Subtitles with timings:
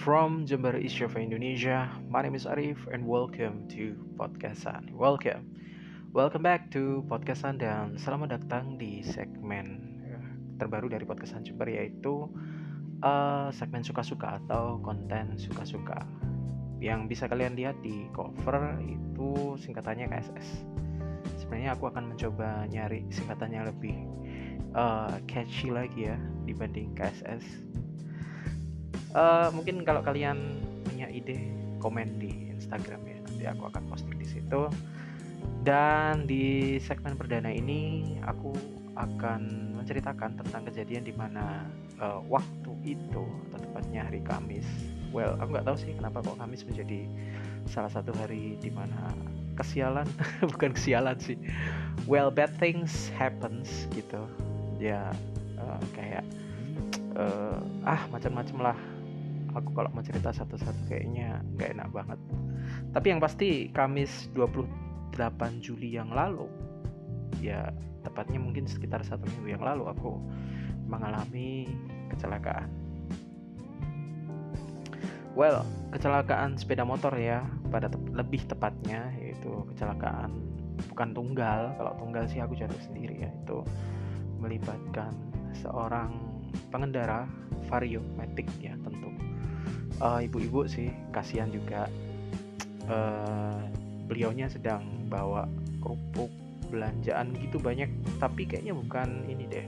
[0.00, 4.88] From Jember Java, Indonesia, my name is Arif and welcome to Podcastan.
[4.96, 5.44] Welcome,
[6.16, 10.24] welcome back to Podcastan dan selamat datang di segmen eh,
[10.56, 12.32] terbaru dari Podcastan Jember yaitu
[13.04, 16.00] uh, segmen suka-suka atau konten suka-suka.
[16.80, 20.64] Yang bisa kalian lihat di cover itu singkatannya KSS.
[21.44, 24.00] Sebenarnya aku akan mencoba nyari singkatannya lebih
[24.72, 26.16] uh, catchy lagi ya
[26.48, 27.68] dibanding KSS.
[29.10, 31.50] Uh, mungkin kalau kalian punya ide
[31.82, 34.70] komen di Instagram ya nanti aku akan posting di situ.
[35.60, 38.52] Dan di segmen perdana ini aku
[38.96, 41.64] akan menceritakan tentang kejadian di mana
[42.00, 44.68] uh, waktu itu atau tepatnya hari Kamis.
[45.10, 47.08] Well, aku nggak tahu sih kenapa kok Kamis menjadi
[47.68, 49.12] salah satu hari di mana
[49.56, 50.08] kesialan
[50.52, 51.36] bukan kesialan sih.
[52.04, 54.24] Well, bad things happens gitu
[54.80, 55.12] ya
[55.60, 56.24] uh, kayak
[57.16, 58.76] uh, ah macam-macam lah
[59.54, 62.18] aku kalau mau cerita satu-satu kayaknya nggak enak banget.
[62.94, 65.16] Tapi yang pasti Kamis 28
[65.64, 66.46] Juli yang lalu
[67.38, 67.70] ya
[68.02, 70.18] tepatnya mungkin sekitar satu minggu yang lalu aku
[70.86, 71.70] mengalami
[72.10, 72.70] kecelakaan.
[75.34, 80.30] Well kecelakaan sepeda motor ya pada te lebih tepatnya yaitu kecelakaan
[80.90, 83.62] bukan tunggal kalau tunggal sih aku jatuh sendiri ya itu
[84.40, 85.12] melibatkan
[85.54, 86.14] seorang
[86.70, 87.26] pengendara
[87.68, 89.10] vario matic ya tentu
[90.00, 91.86] uh, ibu-ibu sih kasihan juga.
[92.90, 93.62] Uh,
[94.10, 95.46] beliaunya sedang bawa
[95.78, 96.32] kerupuk
[96.72, 97.86] belanjaan gitu banyak.
[98.18, 99.66] Tapi kayaknya bukan ini deh.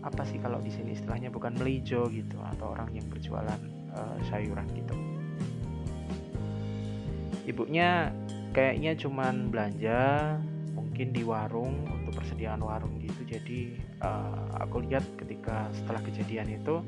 [0.00, 1.28] Apa sih kalau di sini istilahnya?
[1.28, 3.60] Bukan melijo gitu atau orang yang berjualan
[3.92, 4.94] uh, sayuran gitu.
[7.46, 8.10] Ibunya
[8.50, 10.34] kayaknya cuman belanja
[10.74, 13.22] mungkin di warung untuk persediaan warung gitu.
[13.28, 16.80] Jadi uh, aku lihat ketika setelah kejadian itu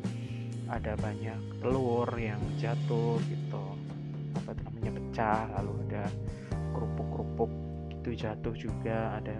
[0.68, 3.64] ada banyak telur yang jatuh gitu.
[4.36, 6.04] Apa namanya pecah lalu ada
[6.76, 7.50] kerupuk-kerupuk
[7.90, 9.36] itu jatuh juga ada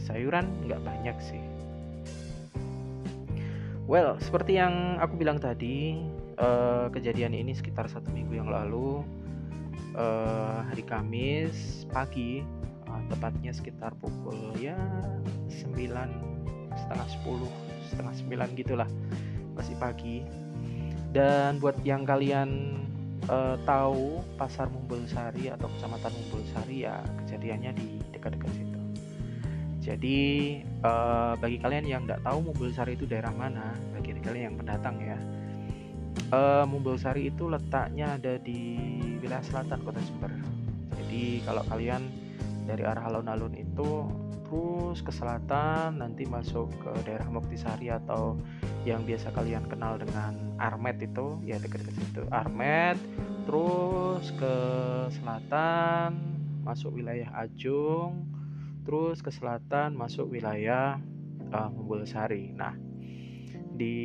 [0.00, 1.42] sayuran nggak banyak sih.
[3.84, 6.00] Well seperti yang aku bilang tadi
[6.40, 9.04] uh, kejadian ini sekitar satu minggu yang lalu
[9.96, 12.40] uh, hari Kamis pagi
[12.88, 14.78] uh, tepatnya sekitar pukul ya
[15.50, 15.76] 9
[16.72, 18.14] setengah 10 setengah
[18.48, 18.88] 9 gitulah
[19.52, 20.24] masih pagi
[21.12, 22.80] dan buat yang kalian
[23.28, 27.86] uh, tahu pasar Mumbul Sari atau kecamatan Mumbul Sari ya kejadiannya di
[28.16, 28.80] dekat-dekat situ.
[29.82, 30.20] Jadi
[30.86, 34.96] uh, bagi kalian yang tidak tahu Mumbul Sari itu daerah mana bagi kalian yang pendatang
[34.98, 35.18] ya.
[36.32, 38.80] Uh, Mumbul Sari itu letaknya ada di
[39.20, 40.32] wilayah selatan kota Jember
[41.12, 42.08] jadi kalau kalian
[42.64, 44.08] dari arah alun-alun itu
[44.48, 48.40] terus ke selatan nanti masuk ke daerah Muktisari atau
[48.82, 52.22] yang biasa kalian kenal dengan Armet itu ya dekat ke situ.
[52.34, 52.98] Armet
[53.46, 54.56] terus ke
[55.18, 56.18] selatan
[56.62, 58.26] masuk wilayah Ajung
[58.82, 60.98] terus ke selatan masuk wilayah
[61.50, 62.74] uh, Mumbulsari nah
[63.72, 63.98] di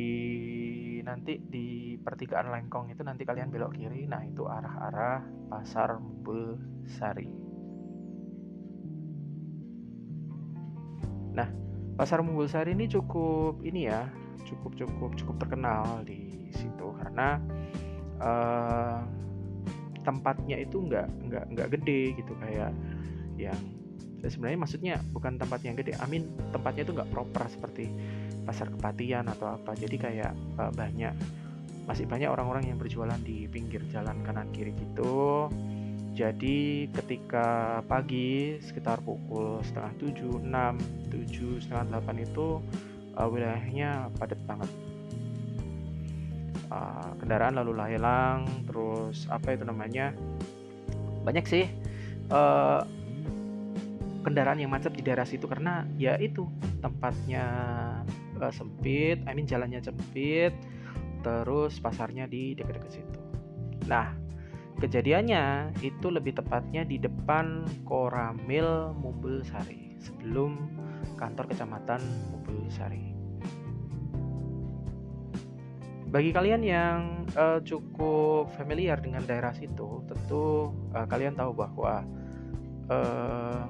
[1.02, 4.06] nanti di pertigaan Lengkong itu nanti kalian belok kiri.
[4.06, 7.48] Nah itu arah-arah pasar Mumbulsari
[11.38, 11.48] Nah,
[11.94, 14.10] pasar Mumbulsari ini cukup ini ya,
[14.46, 16.86] cukup cukup cukup terkenal di situ.
[16.98, 17.38] Karena
[18.22, 19.00] uh,
[20.02, 22.32] tempatnya itu nggak nggak nggak gede gitu.
[22.38, 22.72] Kayak
[23.38, 23.58] yang
[24.22, 27.86] sebenarnya maksudnya bukan tempat yang gede, amin tempatnya itu nggak proper seperti
[28.42, 29.74] pasar kepatian atau apa.
[29.78, 31.14] Jadi kayak uh, banyak
[31.88, 35.48] masih banyak orang-orang yang berjualan di pinggir jalan kanan kiri gitu.
[36.12, 40.74] Jadi ketika pagi sekitar pukul setengah tujuh, enam,
[41.08, 42.58] tujuh, setengah delapan itu
[43.18, 44.70] uh, wilayahnya padat banget.
[46.68, 50.14] Uh, kendaraan lalu lalang, terus apa itu namanya?
[51.26, 51.66] Banyak sih
[52.30, 52.86] uh,
[54.22, 56.46] kendaraan yang macet di daerah situ karena ya itu
[56.78, 57.44] tempatnya
[58.38, 60.54] uh, sempit, I mean jalannya sempit,
[61.26, 63.20] terus pasarnya di dekat-dekat situ.
[63.88, 64.28] Nah,
[64.78, 70.54] Kejadiannya itu lebih tepatnya di depan Koramil Mumbul Sari sebelum
[71.18, 72.00] kantor kecamatan
[72.68, 73.10] Sari.
[76.08, 82.00] Bagi kalian yang uh, cukup familiar dengan daerah situ, tentu uh, kalian tahu bahwa
[82.88, 83.68] uh,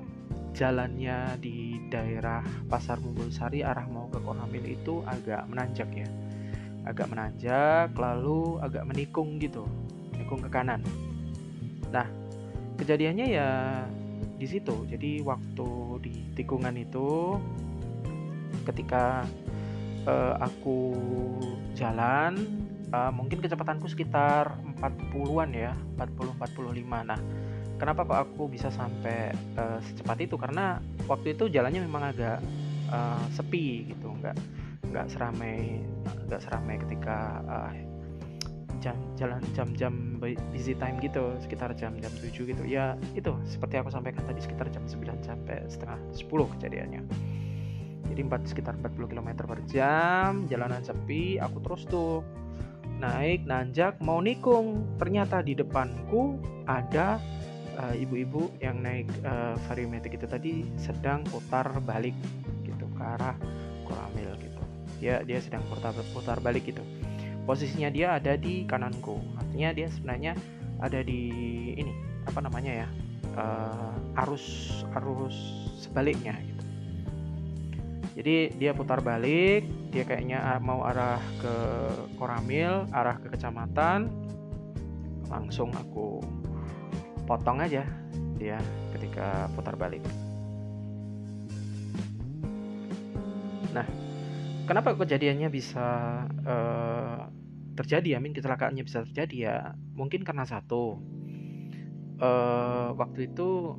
[0.55, 3.03] jalannya di daerah Pasar
[3.35, 6.07] Sari arah mau ke Koramil itu agak menanjak ya,
[6.87, 9.67] agak menanjak lalu agak menikung gitu
[10.15, 10.83] menikung ke kanan.
[11.91, 12.07] Nah,
[12.79, 13.51] kejadiannya ya
[14.39, 14.87] di situ.
[14.87, 15.69] Jadi waktu
[16.01, 17.37] di tikungan itu
[18.65, 19.27] ketika
[20.07, 20.95] uh, aku
[21.75, 22.39] jalan
[22.93, 27.21] uh, mungkin kecepatanku sekitar 40-an ya 40 45 nah
[27.79, 32.39] kenapa kok aku bisa sampai uh, secepat itu karena waktu itu jalannya memang agak
[32.91, 34.37] uh, sepi gitu nggak
[34.89, 35.85] nggak seramai
[36.29, 37.73] nggak seramai ketika uh,
[39.19, 42.63] jalan jam-jam busy time gitu sekitar jam-jam 7 gitu.
[42.67, 47.03] Ya itu seperti aku sampaikan tadi sekitar jam 9 sampai setengah 10 kejadiannya.
[48.09, 52.27] Jadi 4, sekitar 40 km per jam jalanan sepi aku terus tuh
[52.99, 54.99] naik nanjak mau nikung.
[54.99, 57.23] Ternyata di depanku ada
[57.79, 62.17] uh, ibu-ibu yang naik uh, variomatic itu tadi sedang putar balik
[62.67, 63.39] gitu ke arah
[63.87, 64.61] Koramil gitu.
[64.99, 66.83] Dia dia sedang putar putar balik gitu.
[67.47, 69.17] Posisinya dia ada di kananku
[69.49, 70.33] artinya dia sebenarnya
[70.79, 71.23] ada di
[71.75, 71.93] ini
[72.29, 72.89] apa namanya ya
[73.41, 74.45] uh, arus
[75.01, 75.37] arus
[75.81, 76.65] sebaliknya gitu
[78.19, 81.57] jadi dia putar balik dia kayaknya mau arah ke
[82.21, 84.13] Koramil arah ke kecamatan
[85.33, 86.21] langsung aku
[87.29, 87.85] potong aja
[88.39, 88.57] dia
[88.97, 90.01] ketika putar balik.
[93.75, 93.85] Nah,
[94.65, 95.87] kenapa kejadiannya bisa
[96.47, 97.29] uh,
[97.79, 98.17] terjadi?
[98.17, 99.57] Ya, min kecelakaannya bisa terjadi ya.
[99.95, 100.99] Mungkin karena satu,
[102.19, 103.79] uh, waktu itu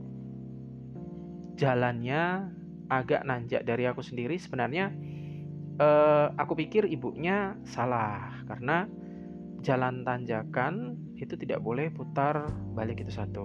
[1.59, 2.47] jalannya
[2.87, 4.39] agak nanjak dari aku sendiri.
[4.39, 4.95] Sebenarnya
[5.79, 8.87] uh, aku pikir ibunya salah karena
[9.59, 13.43] jalan tanjakan itu tidak boleh putar balik itu satu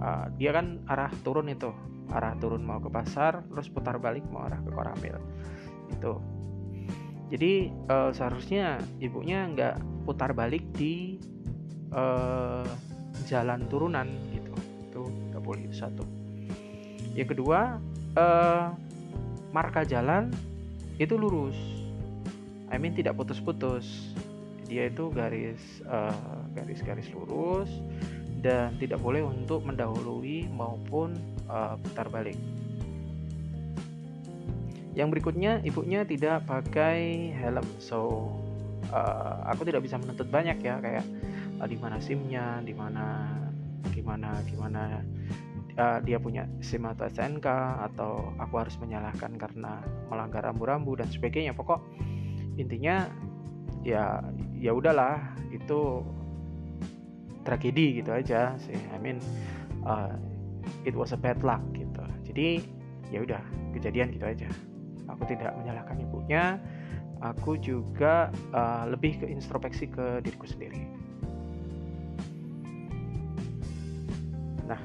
[0.00, 1.72] uh, dia kan arah turun itu
[2.12, 5.16] arah turun mau ke pasar terus putar balik mau arah ke Koramil
[5.92, 6.12] itu
[7.26, 11.18] jadi uh, seharusnya ibunya nggak putar balik di
[11.90, 12.62] uh,
[13.26, 14.54] jalan turunan gitu.
[14.86, 15.02] Itu
[15.34, 16.06] nggak boleh satu.
[17.18, 17.82] Yang kedua
[18.14, 18.70] uh,
[19.50, 20.30] marka jalan
[21.02, 21.58] itu lurus.
[22.70, 24.14] I mean tidak putus-putus.
[24.66, 27.70] Dia itu garis uh, garis-garis lurus
[28.38, 31.18] dan tidak boleh untuk mendahului maupun
[31.50, 32.38] uh, putar balik.
[34.96, 38.32] Yang berikutnya ibunya tidak pakai helm, so
[38.88, 41.04] uh, aku tidak bisa menuntut banyak ya kayak
[41.60, 43.28] uh, di mana SIM-nya, di mana
[43.92, 45.04] gimana gimana
[45.76, 47.44] uh, dia punya SIM atau SNK
[47.92, 51.52] atau aku harus menyalahkan karena melanggar rambu-rambu dan sebagainya.
[51.52, 51.84] Pokok
[52.56, 53.04] intinya
[53.84, 54.24] ya
[54.56, 55.20] ya udahlah
[55.52, 56.00] itu
[57.44, 58.80] tragedi gitu aja sih.
[58.90, 59.20] I mean
[59.84, 60.16] uh,
[60.88, 62.00] it was a bad luck gitu.
[62.32, 62.64] Jadi
[63.12, 63.44] ya udah
[63.76, 64.48] kejadian gitu aja
[65.08, 66.58] aku tidak menyalahkan ibunya.
[67.16, 70.84] Aku juga uh, lebih ke introspeksi ke diriku sendiri.
[74.68, 74.80] Nah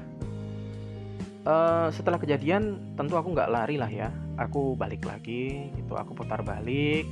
[1.44, 4.08] uh, setelah kejadian tentu aku nggak lari lah ya.
[4.40, 7.04] Aku balik lagi gitu aku putar balik.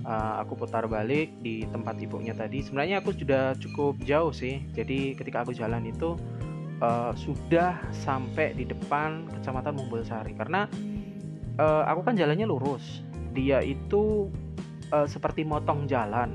[0.00, 2.60] Uh, aku putar balik di tempat ibunya tadi.
[2.60, 4.60] Sebenarnya aku sudah cukup jauh sih.
[4.76, 6.20] Jadi ketika aku jalan itu
[6.84, 10.36] uh, sudah sampai di depan kecamatan Mumbulsari.
[10.36, 10.68] Karena
[11.60, 13.04] uh, aku kan jalannya lurus.
[13.36, 14.32] Dia itu
[14.90, 16.32] uh, seperti motong jalan.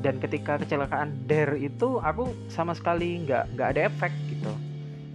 [0.00, 4.52] Dan ketika kecelakaan der itu aku sama sekali nggak nggak ada efek gitu.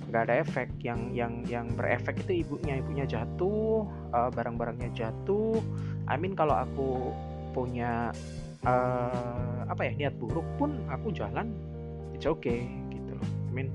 [0.09, 0.67] Nggak ada efek.
[0.79, 2.79] Yang yang yang berefek itu ibunya.
[2.79, 3.83] Ibunya jatuh
[4.15, 5.59] uh, barang-barangnya jatuh.
[6.07, 7.11] I mean kalau aku
[7.51, 8.13] punya
[8.67, 11.49] uh, apa ya niat buruk pun aku jalan
[12.13, 13.29] it's okay gitu loh.
[13.49, 13.69] I mean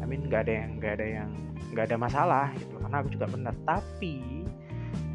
[0.00, 1.30] I mean nggak ada yang nggak ada yang
[1.72, 3.54] nggak ada masalah gitu karena aku juga benar.
[3.64, 4.39] Tapi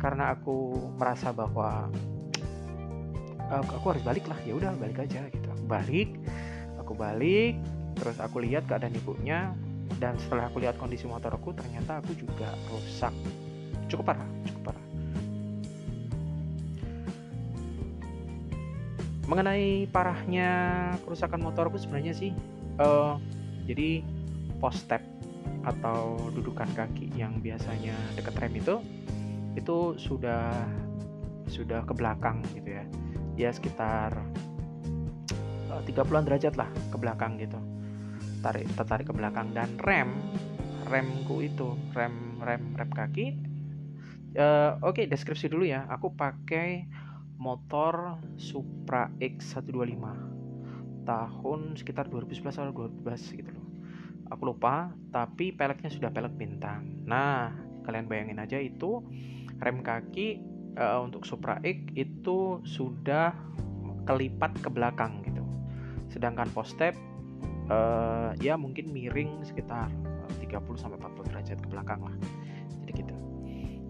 [0.05, 1.89] karena aku merasa bahwa
[3.49, 5.49] uh, aku harus balik lah ya udah balik aja gitu.
[5.49, 6.13] Aku balik
[6.77, 7.57] aku balik
[7.97, 9.49] terus aku lihat keadaan ibunya
[9.97, 13.09] dan setelah aku lihat kondisi motorku ternyata aku juga rusak.
[13.89, 14.85] Cukup parah cukup parah.
[19.25, 20.49] Mengenai parahnya
[21.01, 22.29] kerusakan motorku sebenarnya sih
[22.77, 23.17] uh,
[23.65, 24.05] jadi
[24.61, 25.01] post step
[25.65, 28.77] atau dudukan kaki yang biasanya dekat rem itu
[29.55, 30.51] itu sudah
[31.49, 32.85] sudah ke belakang gitu ya.
[33.35, 34.15] Ya sekitar
[35.71, 37.59] uh, 30-an derajat lah ke belakang gitu.
[38.43, 39.51] Tarik tertarik ke belakang.
[39.55, 40.11] Dan rem
[40.85, 43.55] remku itu rem rem rem kaki
[44.37, 45.87] uh, oke okay, deskripsi dulu ya.
[45.89, 46.85] Aku pakai
[47.35, 50.05] motor Supra X125
[51.05, 53.67] tahun sekitar 2011 atau 2012 gitu loh.
[54.33, 57.05] Aku lupa tapi peleknya sudah pelek bintang.
[57.05, 57.53] Nah
[57.85, 59.05] kalian bayangin aja itu
[59.63, 60.41] rem kaki
[60.79, 63.31] uh, untuk Supra X itu sudah
[64.05, 65.43] kelipat ke belakang gitu.
[66.11, 66.93] Sedangkan post step
[67.71, 69.89] uh, ya mungkin miring sekitar
[70.39, 72.15] 30 sampai 40 derajat ke belakang lah.
[72.83, 73.15] Jadi gitu.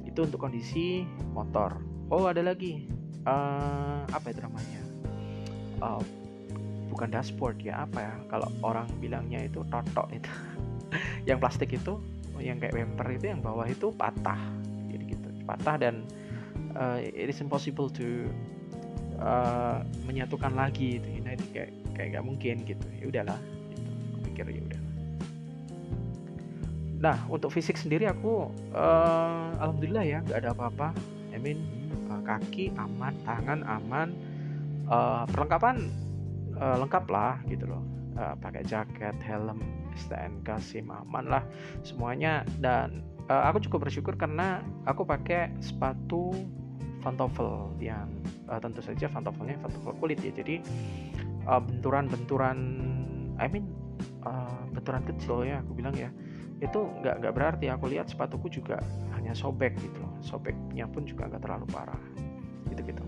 [0.08, 1.04] Itu untuk kondisi
[1.36, 1.76] motor.
[2.08, 2.88] Oh ada lagi.
[3.26, 4.82] Uh, apa itu namanya?
[5.82, 6.02] Uh,
[6.94, 8.14] bukan dashboard ya apa ya?
[8.32, 10.32] Kalau orang bilangnya itu totok itu.
[11.30, 12.00] Yang plastik itu
[12.36, 14.38] yang kayak bumper itu yang bawah itu patah
[15.46, 16.04] patah dan
[16.76, 18.28] uh, it is impossible to
[19.22, 22.88] uh, menyatukan lagi itu nah itu kayak kayak nggak mungkin gitu.
[23.00, 23.40] Ya udahlah
[23.72, 23.82] gitu.
[24.12, 24.82] aku pikir ya udah.
[27.00, 30.92] Nah untuk fisik sendiri aku uh, alhamdulillah ya nggak ada apa-apa.
[31.32, 31.64] I mean
[32.12, 34.16] uh, kaki aman tangan aman
[34.88, 35.92] uh, perlengkapan
[36.60, 37.84] uh, lengkap lah gitu loh.
[38.16, 39.60] Uh, pakai jaket helm
[39.96, 41.44] STNK SIM aman lah
[41.84, 42.44] semuanya.
[42.60, 46.34] Dan uh, aku cukup bersyukur karena aku pakai sepatu
[47.02, 48.10] pantofel yang
[48.50, 50.34] uh, tentu saja pantoffelnya pantofel kulit ya.
[50.34, 50.62] Jadi
[51.46, 52.58] benturan-benturan
[53.38, 53.70] uh, I mean
[54.26, 56.10] uh, benturan kecil ya aku bilang ya.
[56.64, 58.82] Itu nggak nggak berarti aku lihat sepatuku juga
[59.14, 60.14] hanya sobek gitu loh.
[60.26, 62.02] Sobeknya pun juga nggak terlalu parah.
[62.74, 63.06] Gitu gitu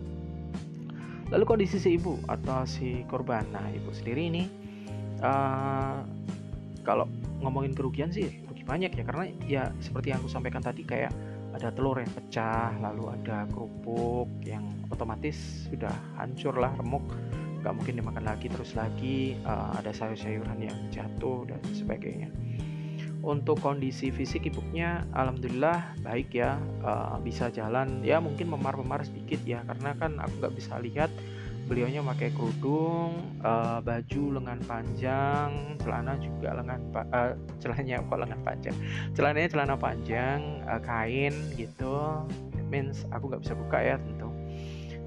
[1.28, 3.44] lalu kondisi si ibu atau si korban.
[3.52, 4.44] Nah ibu sendiri ini
[5.20, 6.04] uh,
[6.88, 7.08] kalau
[7.44, 11.16] ngomongin kerugian sih banyak ya karena ya seperti yang aku sampaikan tadi kayak
[11.56, 17.08] ada telur yang pecah lalu ada kerupuk yang otomatis sudah hancur lah remuk
[17.68, 22.30] nggak mungkin dimakan lagi terus lagi uh, ada sayur-sayuran yang jatuh dan sebagainya.
[23.28, 26.56] Untuk kondisi fisik ibunya alhamdulillah baik ya
[26.86, 28.06] uh, bisa jalan.
[28.08, 31.12] Ya mungkin memar-memar sedikit ya karena kan aku nggak bisa lihat
[31.68, 38.76] beliaunya pakai kerudung uh, baju lengan panjang celana juga lengan uh, celananya kok lengan panjang?
[39.14, 42.24] Celananya celana panjang uh, kain gitu.
[42.56, 44.32] It means aku nggak bisa buka ya tentu.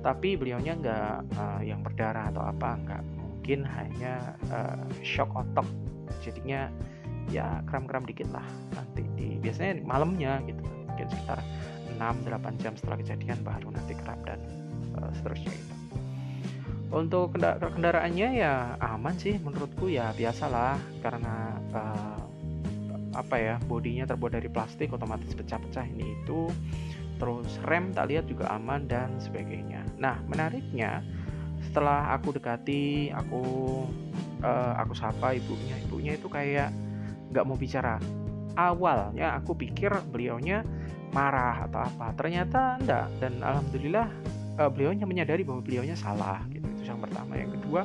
[0.05, 5.67] Tapi beliaunya nggak uh, yang berdarah atau apa nggak mungkin hanya uh, shock otak
[6.21, 6.69] jadinya
[7.33, 8.45] ya kram-kram dikit lah
[8.77, 11.41] nanti di biasanya malamnya gitu mungkin sekitar
[11.97, 14.41] 6-8 jam setelah kejadian baru nanti kram dan
[14.99, 15.80] uh, seterusnya itu
[16.91, 20.79] untuk kendaraannya ya aman sih menurutku ya biasalah.
[20.99, 22.19] Karena uh,
[23.11, 26.51] apa ya bodinya terbuat dari plastik otomatis pecah-pecah ini itu.
[27.21, 29.87] Terus rem tak lihat juga aman dan sebagainya.
[30.03, 31.05] Nah menariknya
[31.71, 33.43] setelah aku dekati aku
[34.43, 36.75] uh, aku sapa ibunya ibunya itu kayak
[37.31, 38.03] nggak mau bicara.
[38.59, 40.67] Awalnya aku pikir beliaunya
[41.15, 42.11] marah atau apa.
[42.19, 44.09] Ternyata enggak dan alhamdulillah
[44.59, 46.60] uh, beliaunya menyadari bahwa beliaunya salah gitu
[46.91, 47.39] yang pertama.
[47.39, 47.83] Yang kedua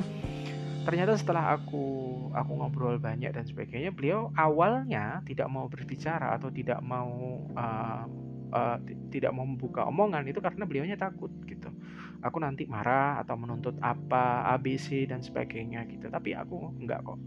[0.86, 1.84] ternyata setelah aku
[2.30, 8.06] aku ngobrol banyak dan sebagainya beliau awalnya tidak mau berbicara atau tidak mau uh,
[8.54, 8.78] uh,
[9.10, 11.74] tidak mau membuka omongan itu karena beliaunya takut gitu.
[12.22, 16.10] Aku nanti marah atau menuntut apa ABC dan sebagainya gitu.
[16.10, 17.18] Tapi aku enggak kok.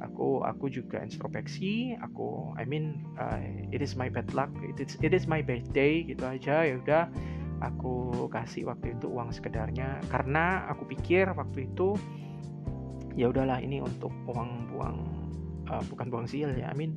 [0.00, 3.36] Aku aku juga introspeksi aku I mean uh,
[3.68, 6.80] it is my bad luck it is it is my bad day gitu aja ya
[6.80, 7.04] udah
[7.60, 10.00] aku kasih waktu itu uang sekedarnya.
[10.08, 11.94] Karena aku pikir waktu itu
[13.14, 14.98] ya udahlah ini untuk uang buang
[15.68, 16.94] uh, bukan buang sial ya amin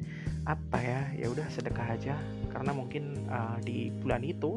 [0.47, 2.15] apa ya ya udah sedekah aja.
[2.49, 4.55] Karena mungkin uh, di bulan itu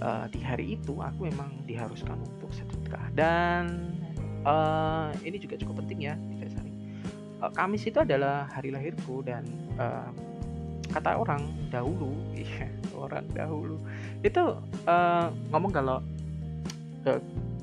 [0.00, 3.10] uh, di hari itu aku memang diharuskan untuk sedekah.
[3.12, 3.92] Dan
[4.46, 6.14] uh, ini juga cukup penting ya
[7.42, 9.42] uh, Kamis itu adalah hari lahirku dan
[9.76, 10.08] uh,
[10.92, 13.76] kata orang dahulu iya orang dahulu.
[14.20, 15.98] Itu uh, ngomong kalau
[17.08, 17.20] uh,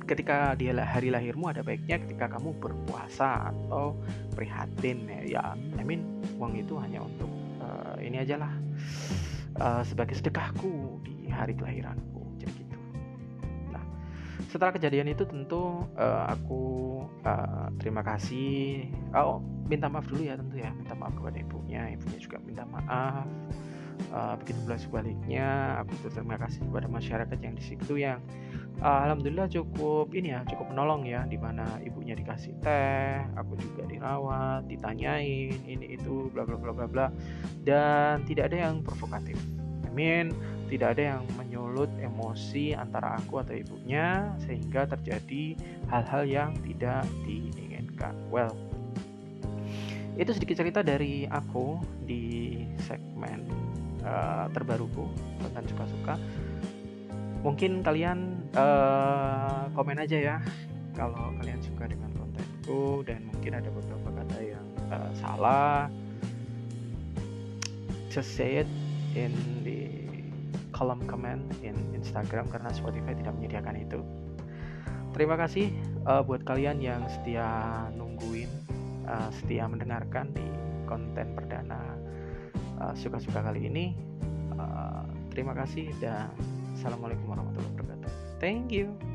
[0.09, 3.93] ketika dia hari lahirmu ada baiknya ketika kamu berpuasa atau
[4.33, 5.43] prihatin ya, ya
[5.77, 6.01] I mean
[6.41, 7.29] uang itu hanya untuk
[7.61, 8.53] uh, ini aja lah
[9.61, 12.18] uh, sebagai sedekahku di hari kelahiranku
[14.49, 16.61] setelah kejadian itu tentu uh, aku
[17.21, 18.89] uh, terima kasih.
[19.13, 19.39] Oh
[19.69, 20.73] minta maaf dulu ya tentu ya.
[20.73, 21.93] Minta maaf kepada ibunya.
[21.93, 23.29] Ibunya juga minta maaf.
[24.09, 28.23] Uh, begitu pula sebaliknya aku berterima kasih kepada masyarakat yang di situ yang
[28.79, 33.83] uh, alhamdulillah cukup ini ya cukup menolong ya di mana ibunya dikasih teh aku juga
[33.91, 37.07] dirawat ditanyain ini itu bla bla bla bla bla.
[37.61, 39.37] Dan tidak ada yang provokatif.
[39.85, 40.33] I mean
[40.69, 45.57] tidak ada yang menyulut emosi antara aku atau ibunya sehingga terjadi
[45.89, 48.13] hal-hal yang tidak diinginkan.
[48.29, 48.53] Well
[50.19, 52.51] itu sedikit cerita dari aku di
[52.83, 53.39] segmen
[54.03, 55.07] uh, terbaruku
[55.39, 56.19] tentang suka-suka.
[57.39, 60.37] Mungkin kalian uh, komen aja ya
[60.91, 65.87] kalau kalian suka dengan kontenku dan mungkin ada beberapa kata yang uh, salah.
[68.11, 68.69] Just say it
[69.15, 69.31] in
[69.63, 69.78] the
[70.79, 73.99] kolom comment in Instagram karena Spotify tidak menyediakan itu
[75.11, 75.67] terima kasih
[76.07, 77.43] uh, buat kalian yang setia
[77.99, 78.47] nungguin
[79.03, 80.47] uh, setia mendengarkan di
[80.87, 81.99] konten perdana
[82.81, 83.93] uh, suka-suka kali ini.
[84.57, 86.33] Uh, terima kasih dan
[86.73, 88.11] assalamualaikum warahmatullahi wabarakatuh.
[88.41, 89.08] Thank you.